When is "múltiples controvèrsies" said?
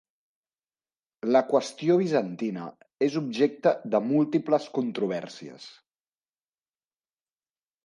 4.07-5.71